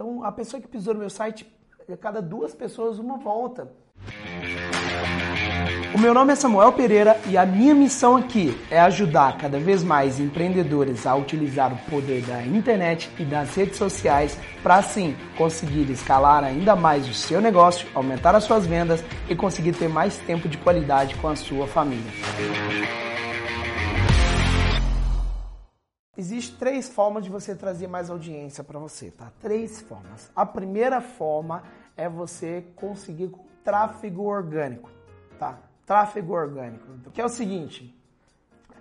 Então, 0.00 0.22
a 0.22 0.30
pessoa 0.30 0.62
que 0.62 0.68
pisou 0.68 0.94
no 0.94 1.00
meu 1.00 1.10
site, 1.10 1.44
a 1.92 1.96
cada 1.96 2.22
duas 2.22 2.54
pessoas, 2.54 3.00
uma 3.00 3.16
volta. 3.16 3.68
O 5.92 5.98
meu 5.98 6.14
nome 6.14 6.32
é 6.32 6.36
Samuel 6.36 6.72
Pereira 6.72 7.20
e 7.26 7.36
a 7.36 7.44
minha 7.44 7.74
missão 7.74 8.14
aqui 8.14 8.56
é 8.70 8.78
ajudar 8.78 9.36
cada 9.36 9.58
vez 9.58 9.82
mais 9.82 10.20
empreendedores 10.20 11.04
a 11.04 11.16
utilizar 11.16 11.72
o 11.72 11.90
poder 11.90 12.22
da 12.22 12.40
internet 12.46 13.10
e 13.18 13.24
das 13.24 13.52
redes 13.56 13.76
sociais 13.76 14.38
para 14.62 14.76
assim 14.76 15.16
conseguir 15.36 15.90
escalar 15.90 16.44
ainda 16.44 16.76
mais 16.76 17.08
o 17.08 17.12
seu 17.12 17.40
negócio, 17.40 17.88
aumentar 17.92 18.36
as 18.36 18.44
suas 18.44 18.68
vendas 18.68 19.02
e 19.28 19.34
conseguir 19.34 19.72
ter 19.72 19.88
mais 19.88 20.16
tempo 20.18 20.48
de 20.48 20.58
qualidade 20.58 21.16
com 21.16 21.26
a 21.26 21.34
sua 21.34 21.66
família. 21.66 22.12
Existem 26.18 26.58
três 26.58 26.88
formas 26.88 27.22
de 27.22 27.30
você 27.30 27.54
trazer 27.54 27.86
mais 27.86 28.10
audiência 28.10 28.64
para 28.64 28.76
você, 28.76 29.08
tá? 29.08 29.30
Três 29.40 29.80
formas. 29.80 30.28
A 30.34 30.44
primeira 30.44 31.00
forma 31.00 31.62
é 31.96 32.08
você 32.08 32.64
conseguir 32.74 33.28
com 33.28 33.44
tráfego 33.62 34.24
orgânico, 34.24 34.90
tá? 35.38 35.60
Tráfego 35.86 36.32
orgânico, 36.32 36.84
que 37.14 37.20
é 37.20 37.24
o 37.24 37.28
seguinte. 37.28 37.96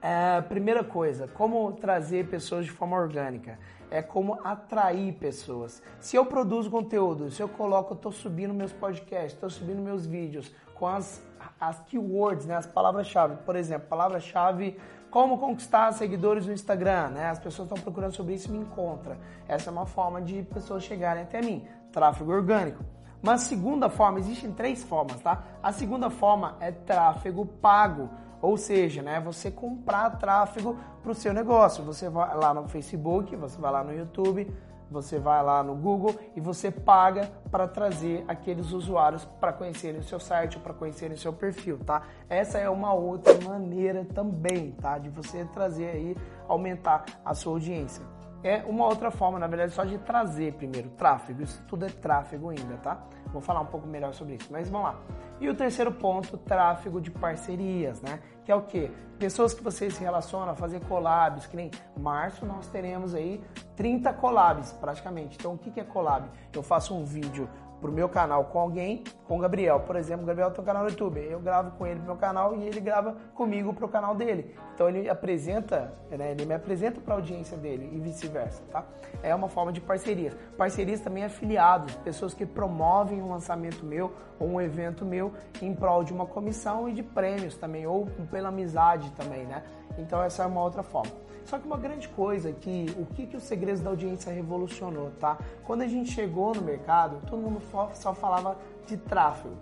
É, 0.00 0.40
primeira 0.42 0.84
coisa, 0.84 1.26
como 1.26 1.72
trazer 1.72 2.28
pessoas 2.28 2.66
de 2.66 2.70
forma 2.70 2.96
orgânica? 2.96 3.58
É 3.90 4.00
como 4.00 4.38
atrair 4.44 5.12
pessoas. 5.14 5.82
Se 5.98 6.14
eu 6.14 6.24
produzo 6.24 6.70
conteúdo, 6.70 7.32
se 7.32 7.42
eu 7.42 7.48
coloco, 7.48 7.94
eu 7.94 7.96
estou 7.96 8.12
subindo 8.12 8.54
meus 8.54 8.72
podcasts, 8.72 9.32
estou 9.32 9.50
subindo 9.50 9.82
meus 9.82 10.06
vídeos 10.06 10.54
com 10.74 10.86
as, 10.86 11.20
as 11.60 11.80
keywords, 11.82 12.46
né, 12.46 12.56
as 12.56 12.66
palavras-chave. 12.66 13.36
Por 13.44 13.56
exemplo, 13.56 13.88
palavra-chave 13.88 14.78
como 15.10 15.38
conquistar 15.38 15.92
seguidores 15.92 16.44
no 16.44 16.52
Instagram, 16.52 17.10
né? 17.10 17.30
As 17.30 17.38
pessoas 17.38 17.68
estão 17.68 17.80
procurando 17.80 18.12
sobre 18.12 18.34
isso 18.34 18.48
e 18.48 18.50
me 18.50 18.58
encontram. 18.58 19.16
Essa 19.46 19.70
é 19.70 19.72
uma 19.72 19.86
forma 19.86 20.20
de 20.20 20.42
pessoas 20.42 20.82
chegarem 20.82 21.22
até 21.22 21.40
mim. 21.40 21.64
Tráfego 21.92 22.32
orgânico. 22.32 22.82
Uma 23.22 23.38
segunda 23.38 23.88
forma, 23.88 24.18
existem 24.18 24.52
três 24.52 24.82
formas, 24.82 25.20
tá? 25.20 25.44
A 25.62 25.70
segunda 25.70 26.10
forma 26.10 26.56
é 26.58 26.72
tráfego 26.72 27.46
pago. 27.46 28.10
Ou 28.42 28.56
seja, 28.56 29.02
né, 29.02 29.20
você 29.20 29.52
comprar 29.52 30.18
tráfego 30.18 30.76
para 31.00 31.12
o 31.12 31.14
seu 31.14 31.32
negócio. 31.32 31.84
Você 31.84 32.08
vai 32.08 32.36
lá 32.36 32.52
no 32.52 32.66
Facebook, 32.68 33.36
você 33.36 33.58
vai 33.60 33.70
lá 33.70 33.84
no 33.84 33.94
YouTube, 33.94 34.52
você 34.94 35.18
vai 35.18 35.42
lá 35.42 35.60
no 35.60 35.74
Google 35.74 36.14
e 36.36 36.40
você 36.40 36.70
paga 36.70 37.28
para 37.50 37.66
trazer 37.66 38.24
aqueles 38.28 38.70
usuários 38.70 39.24
para 39.40 39.52
conhecerem 39.52 40.00
o 40.00 40.04
seu 40.04 40.20
site 40.20 40.58
para 40.58 40.72
conhecerem 40.72 41.16
o 41.16 41.18
seu 41.18 41.32
perfil, 41.32 41.78
tá? 41.84 42.02
Essa 42.28 42.58
é 42.58 42.70
uma 42.70 42.94
outra 42.94 43.34
maneira 43.44 44.06
também, 44.14 44.70
tá? 44.70 44.96
De 44.96 45.10
você 45.10 45.44
trazer 45.46 45.88
aí, 45.88 46.16
aumentar 46.48 47.04
a 47.24 47.34
sua 47.34 47.54
audiência. 47.54 48.13
É 48.44 48.62
uma 48.66 48.84
outra 48.84 49.10
forma, 49.10 49.38
na 49.38 49.46
verdade, 49.46 49.72
só 49.72 49.84
de 49.84 49.96
trazer 49.96 50.52
primeiro 50.52 50.90
tráfego. 50.90 51.42
Isso 51.42 51.64
tudo 51.66 51.86
é 51.86 51.88
tráfego 51.88 52.50
ainda, 52.50 52.76
tá? 52.76 53.02
Vou 53.32 53.40
falar 53.40 53.62
um 53.62 53.66
pouco 53.66 53.86
melhor 53.86 54.12
sobre 54.12 54.34
isso, 54.34 54.48
mas 54.52 54.68
vamos 54.68 54.88
lá. 54.88 55.00
E 55.40 55.48
o 55.48 55.54
terceiro 55.54 55.90
ponto, 55.90 56.36
tráfego 56.36 57.00
de 57.00 57.10
parcerias, 57.10 58.02
né? 58.02 58.20
Que 58.44 58.52
é 58.52 58.54
o 58.54 58.60
quê? 58.60 58.90
Pessoas 59.18 59.54
que 59.54 59.62
vocês 59.62 59.94
se 59.94 60.00
relacionam, 60.02 60.54
fazer 60.54 60.80
collabs, 60.80 61.46
que 61.46 61.56
nem 61.56 61.70
março 61.98 62.44
nós 62.44 62.68
teremos 62.68 63.14
aí 63.14 63.42
30 63.76 64.12
collabs 64.12 64.72
praticamente. 64.72 65.38
Então 65.40 65.54
o 65.54 65.58
que 65.58 65.80
é 65.80 65.84
collab? 65.84 66.28
Eu 66.52 66.62
faço 66.62 66.94
um 66.94 67.02
vídeo 67.02 67.48
pro 67.84 67.92
meu 67.92 68.08
canal 68.08 68.46
com 68.46 68.58
alguém, 68.58 69.04
com 69.28 69.36
o 69.36 69.38
Gabriel. 69.38 69.80
Por 69.80 69.94
exemplo, 69.94 70.22
o 70.22 70.26
Gabriel 70.26 70.50
tem 70.50 70.62
um 70.62 70.64
canal 70.64 70.84
no 70.84 70.88
YouTube. 70.88 71.20
Eu 71.20 71.38
gravo 71.38 71.72
com 71.72 71.86
ele 71.86 71.96
pro 71.96 72.06
meu 72.06 72.16
canal 72.16 72.56
e 72.56 72.66
ele 72.66 72.80
grava 72.80 73.14
comigo 73.34 73.74
pro 73.74 73.86
canal 73.86 74.14
dele. 74.14 74.56
Então 74.74 74.88
ele 74.88 75.06
apresenta, 75.06 75.92
né, 76.10 76.30
ele 76.30 76.46
me 76.46 76.54
apresenta 76.54 76.98
para 76.98 77.12
a 77.12 77.16
audiência 77.18 77.58
dele 77.58 77.90
e 77.92 78.00
vice-versa, 78.00 78.62
tá? 78.72 78.86
É 79.22 79.34
uma 79.34 79.50
forma 79.50 79.70
de 79.70 79.82
parcerias. 79.82 80.34
Parcerias 80.56 81.00
também 81.00 81.24
afiliados, 81.24 81.94
pessoas 81.96 82.32
que 82.32 82.46
promovem 82.46 83.20
um 83.20 83.28
lançamento 83.28 83.84
meu 83.84 84.14
ou 84.40 84.48
um 84.48 84.60
evento 84.62 85.04
meu 85.04 85.34
em 85.60 85.74
prol 85.74 86.02
de 86.04 86.12
uma 86.14 86.24
comissão 86.24 86.88
e 86.88 86.94
de 86.94 87.02
prêmios 87.02 87.54
também, 87.58 87.86
ou 87.86 88.06
pela 88.30 88.48
amizade 88.48 89.10
também, 89.12 89.44
né? 89.44 89.62
Então 89.98 90.22
essa 90.22 90.42
é 90.42 90.46
uma 90.46 90.62
outra 90.62 90.82
forma. 90.82 91.23
Só 91.44 91.58
que 91.58 91.66
uma 91.66 91.76
grande 91.76 92.08
coisa 92.08 92.52
que 92.52 92.86
o 92.98 93.06
que, 93.06 93.26
que 93.26 93.36
o 93.36 93.40
Segredos 93.40 93.82
da 93.82 93.90
Audiência 93.90 94.32
revolucionou, 94.32 95.10
tá? 95.20 95.38
Quando 95.64 95.82
a 95.82 95.86
gente 95.86 96.10
chegou 96.10 96.54
no 96.54 96.62
mercado, 96.62 97.20
todo 97.28 97.40
mundo 97.40 97.62
só 97.94 98.14
falava 98.14 98.56
de 98.86 98.96
tráfego. 98.96 99.54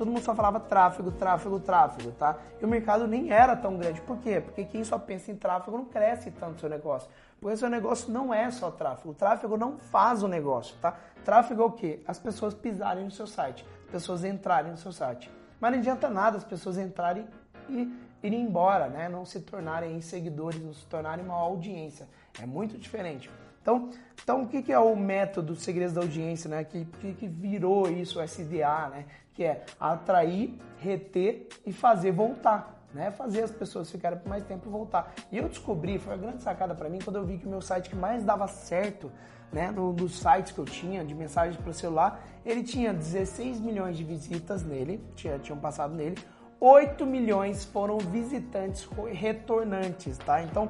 Todo 0.00 0.10
mundo 0.10 0.22
só 0.22 0.34
falava 0.34 0.58
tráfego, 0.58 1.10
tráfego, 1.10 1.60
tráfego, 1.60 2.10
tá? 2.12 2.38
E 2.58 2.64
o 2.64 2.68
mercado 2.68 3.06
nem 3.06 3.30
era 3.30 3.54
tão 3.54 3.76
grande. 3.76 4.00
Por 4.00 4.16
quê? 4.16 4.40
Porque 4.40 4.64
quem 4.64 4.82
só 4.82 4.98
pensa 4.98 5.30
em 5.30 5.36
tráfego 5.36 5.76
não 5.76 5.84
cresce 5.84 6.30
tanto 6.30 6.56
o 6.56 6.60
seu 6.60 6.70
negócio. 6.70 7.06
Porque 7.38 7.54
o 7.54 7.58
seu 7.58 7.68
negócio 7.68 8.10
não 8.10 8.32
é 8.32 8.50
só 8.50 8.70
tráfego. 8.70 9.10
O 9.10 9.14
tráfego 9.14 9.58
não 9.58 9.76
faz 9.76 10.22
o 10.22 10.28
negócio, 10.28 10.74
tá? 10.80 10.96
Tráfego 11.22 11.62
é 11.62 11.64
o 11.66 11.72
quê? 11.72 12.00
As 12.06 12.18
pessoas 12.18 12.54
pisarem 12.54 13.04
no 13.04 13.10
seu 13.10 13.26
site, 13.26 13.62
as 13.84 13.90
pessoas 13.90 14.24
entrarem 14.24 14.70
no 14.70 14.78
seu 14.78 14.90
site. 14.90 15.30
Mas 15.60 15.72
não 15.72 15.78
adianta 15.78 16.08
nada 16.08 16.38
as 16.38 16.44
pessoas 16.44 16.78
entrarem 16.78 17.26
e 17.68 17.92
irem 18.22 18.42
embora, 18.42 18.88
né? 18.88 19.08
Não 19.08 19.24
se 19.24 19.40
tornarem 19.40 20.00
seguidores, 20.00 20.62
não 20.62 20.72
se 20.72 20.84
tornarem 20.86 21.24
uma 21.24 21.34
audiência. 21.34 22.06
É 22.40 22.46
muito 22.46 22.78
diferente. 22.78 23.30
Então, 23.62 23.90
então 24.22 24.42
o 24.42 24.48
que, 24.48 24.72
é 24.72 24.78
o 24.78 24.96
método 24.96 25.54
Segredos 25.54 25.94
da 25.94 26.00
Audiência, 26.00 26.48
né? 26.48 26.64
Que, 26.64 26.84
que, 26.84 27.14
que 27.14 27.28
virou 27.28 27.90
isso, 27.90 28.20
SDA, 28.20 28.88
né? 28.90 29.04
Que 29.34 29.44
é 29.44 29.64
atrair, 29.78 30.58
reter 30.78 31.48
e 31.66 31.72
fazer 31.72 32.12
voltar. 32.12 32.78
Né, 32.92 33.08
fazer 33.12 33.44
as 33.44 33.52
pessoas 33.52 33.88
ficarem 33.88 34.18
por 34.18 34.28
mais 34.28 34.42
tempo 34.42 34.68
e 34.68 34.68
voltar. 34.68 35.14
E 35.30 35.38
eu 35.38 35.48
descobri, 35.48 35.96
foi 35.96 36.12
uma 36.12 36.18
grande 36.20 36.42
sacada 36.42 36.74
para 36.74 36.88
mim, 36.88 36.98
quando 36.98 37.14
eu 37.14 37.24
vi 37.24 37.38
que 37.38 37.46
o 37.46 37.48
meu 37.48 37.60
site 37.60 37.88
que 37.88 37.94
mais 37.94 38.24
dava 38.24 38.48
certo, 38.48 39.12
né, 39.52 39.70
no, 39.70 39.92
dos 39.92 40.18
sites 40.18 40.50
que 40.50 40.58
eu 40.58 40.64
tinha 40.64 41.04
de 41.04 41.14
mensagens 41.14 41.56
para 41.56 41.72
celular, 41.72 42.20
ele 42.44 42.64
tinha 42.64 42.92
16 42.92 43.60
milhões 43.60 43.96
de 43.96 44.02
visitas 44.02 44.64
nele, 44.64 45.00
tinha, 45.14 45.38
tinham 45.38 45.56
passado 45.56 45.94
nele, 45.94 46.18
8 46.60 47.06
milhões 47.06 47.64
foram 47.64 47.96
visitantes 47.98 48.86
retornantes, 49.12 50.18
tá? 50.18 50.42
Então, 50.42 50.68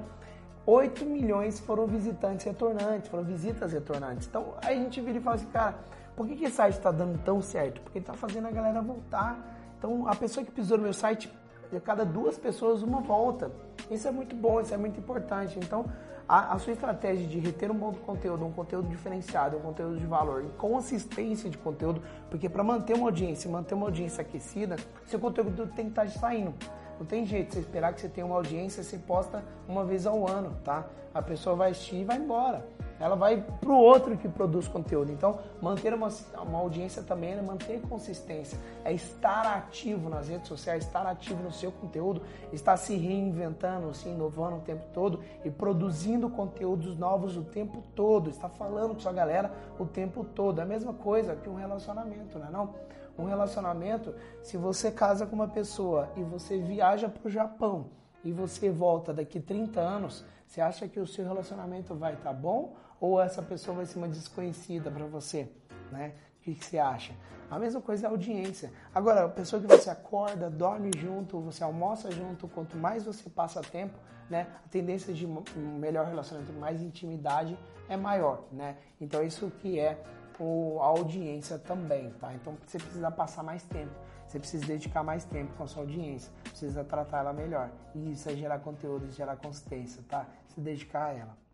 8 0.65 1.05
milhões 1.05 1.59
foram 1.59 1.85
visitantes 1.87 2.47
retornantes, 2.47 3.11
foram 3.11 3.25
visitas 3.25 3.73
retornantes. 3.73 4.29
Então, 4.29 4.55
aí 4.63 4.79
a 4.79 4.81
gente 4.81 5.01
vira 5.01 5.19
e 5.19 5.21
fala 5.21 5.35
assim, 5.35 5.47
cara, 5.47 5.75
por 6.15 6.29
que, 6.29 6.37
que 6.37 6.45
esse 6.45 6.55
site 6.55 6.75
está 6.75 6.93
dando 6.93 7.19
tão 7.25 7.43
certo? 7.43 7.81
Porque 7.81 7.99
está 7.99 8.15
fazendo 8.15 8.47
a 8.47 8.53
galera 8.53 8.81
voltar. 8.81 9.37
Então, 9.79 10.07
a 10.07 10.15
pessoa 10.15 10.47
que 10.47 10.53
pisou 10.53 10.77
no 10.77 10.85
meu 10.85 10.93
site, 10.93 11.29
a 11.75 11.81
cada 11.81 12.05
duas 12.05 12.39
pessoas, 12.39 12.83
uma 12.83 13.01
volta. 13.01 13.51
Isso 13.91 14.07
é 14.07 14.13
muito 14.13 14.37
bom, 14.37 14.61
isso 14.61 14.73
é 14.73 14.77
muito 14.77 15.01
importante. 15.01 15.59
Então, 15.59 15.87
a, 16.31 16.53
a, 16.53 16.59
sua 16.61 16.73
estratégia 16.73 17.27
de 17.27 17.41
reter 17.41 17.73
um 17.73 17.75
bom 17.75 17.93
conteúdo, 17.93 18.47
um 18.47 18.53
conteúdo 18.53 18.89
diferenciado, 18.89 19.57
um 19.57 19.61
conteúdo 19.61 19.99
de 19.99 20.07
valor 20.07 20.45
e 20.45 20.49
consistência 20.51 21.51
de 21.51 21.59
conteúdo, 21.59 22.01
porque 22.31 22.49
para 22.49 22.63
manter 22.63 22.95
uma 22.95 23.09
audiência, 23.09 23.51
manter 23.51 23.75
uma 23.75 23.87
audiência 23.87 24.23
aquecida, 24.23 24.77
seu 25.09 25.19
conteúdo 25.19 25.67
tem 25.75 25.87
que 25.87 25.91
estar 25.91 26.05
tá 26.05 26.09
saindo. 26.09 26.55
Não 27.01 27.07
tem 27.07 27.27
jeito, 27.27 27.55
você 27.55 27.61
esperar 27.61 27.93
que 27.93 28.01
você 28.01 28.09
tenha 28.09 28.27
uma 28.27 28.37
audiência, 28.37 28.83
você 28.83 28.99
posta 28.99 29.43
uma 29.67 29.85
vez 29.85 30.07
ao 30.07 30.29
ano, 30.29 30.57
tá? 30.63 30.87
A 31.13 31.21
pessoa 31.21 31.57
vai 31.57 31.73
assistir 31.73 31.97
e 31.97 32.05
vai 32.05 32.19
embora 32.19 32.65
ela 33.01 33.17
vai 33.17 33.43
para 33.61 33.71
o 33.71 33.79
outro 33.79 34.17
que 34.19 34.29
produz 34.29 34.69
conteúdo. 34.69 35.11
Então, 35.11 35.39
manter 35.61 35.95
uma, 35.95 36.09
uma 36.43 36.59
audiência 36.59 37.03
também 37.03 37.33
é 37.33 37.41
manter 37.41 37.81
consistência, 37.81 38.59
é 38.85 38.93
estar 38.93 39.47
ativo 39.47 40.11
nas 40.11 40.29
redes 40.29 40.47
sociais, 40.47 40.85
estar 40.85 41.07
ativo 41.07 41.43
no 41.43 41.51
seu 41.51 41.73
conteúdo, 41.73 42.21
estar 42.53 42.77
se 42.77 42.95
reinventando, 42.97 43.93
se 43.95 44.11
inovando 44.11 44.57
o 44.57 44.61
tempo 44.61 44.85
todo 44.93 45.21
e 45.43 45.51
produzindo 45.51 46.29
conteúdos 46.29 46.97
novos 46.99 47.39
o 47.39 47.43
tempo 47.43 47.83
todo, 47.97 48.29
estar 48.29 48.51
falando 48.51 48.95
com 48.95 49.01
sua 49.01 49.13
galera 49.13 49.51
o 49.79 49.87
tempo 49.87 50.23
todo. 50.23 50.59
É 50.59 50.63
a 50.63 50.67
mesma 50.67 50.93
coisa 50.93 51.35
que 51.35 51.49
um 51.49 51.55
relacionamento, 51.55 52.39
não 52.39 52.47
é 52.47 52.51
não? 52.51 52.75
Um 53.21 53.27
relacionamento, 53.27 54.15
se 54.43 54.57
você 54.57 54.91
casa 54.91 55.27
com 55.27 55.37
uma 55.37 55.49
pessoa 55.49 56.11
e 56.17 56.23
você 56.23 56.59
viaja 56.59 57.09
para 57.09 57.29
o 57.29 57.31
Japão 57.31 57.91
e 58.25 58.33
você 58.33 58.71
volta 58.71 59.13
daqui 59.13 59.39
30 59.39 59.79
anos, 59.79 60.25
você 60.47 60.61
acha 60.61 60.89
que 60.89 60.99
o 60.99 61.07
seu 61.07 61.25
relacionamento 61.25 61.95
vai 61.95 62.15
estar 62.15 62.31
tá 62.31 62.33
bom 62.33 62.75
ou 62.99 63.21
essa 63.21 63.43
pessoa 63.43 63.77
vai 63.77 63.87
ser 63.87 63.99
uma 63.99 64.09
desconhecida 64.09 64.91
para 64.91 65.05
você, 65.05 65.51
né? 65.93 66.15
O 66.39 66.43
que, 66.43 66.55
você 66.55 66.79
acha? 66.79 67.13
A 67.51 67.59
mesma 67.59 67.83
coisa 67.83 68.07
é 68.07 68.09
a 68.09 68.11
audiência. 68.11 68.73
Agora, 68.95 69.27
a 69.27 69.29
pessoa 69.29 69.61
que 69.61 69.69
você 69.69 69.91
acorda, 69.91 70.49
dorme 70.49 70.91
junto, 70.97 71.39
você 71.41 71.63
almoça 71.63 72.11
junto, 72.11 72.49
quanto 72.49 72.79
mais 72.79 73.05
você 73.05 73.29
passa 73.29 73.61
tempo, 73.61 73.99
né, 74.31 74.47
a 74.65 74.69
tendência 74.69 75.13
de 75.13 75.27
um 75.27 75.79
melhor 75.79 76.07
relacionamento, 76.07 76.53
mais 76.55 76.81
intimidade 76.81 77.59
é 77.89 77.97
maior, 77.97 78.45
né? 78.53 78.77
Então 79.01 79.23
isso 79.23 79.51
que 79.59 79.79
é 79.79 80.03
o, 80.41 80.79
a 80.81 80.87
audiência 80.87 81.59
também, 81.59 82.11
tá? 82.21 82.33
Então 82.35 82.57
você 82.67 82.79
precisa 82.79 83.11
passar 83.11 83.43
mais 83.43 83.63
tempo, 83.65 83.93
você 84.27 84.39
precisa 84.39 84.67
dedicar 84.67 85.03
mais 85.03 85.25
tempo 85.25 85.53
com 85.55 85.65
a 85.65 85.67
sua 85.67 85.83
audiência, 85.83 86.33
precisa 86.43 86.83
tratar 86.83 87.19
ela 87.19 87.33
melhor. 87.33 87.71
E 87.95 88.13
isso 88.13 88.29
é 88.31 88.35
gerar 88.35 88.59
conteúdo, 88.61 89.11
gerar 89.13 89.37
consistência, 89.37 90.03
tá? 90.09 90.27
Se 90.49 90.61
dedicar 90.61 91.07
a 91.07 91.13
ela. 91.13 91.50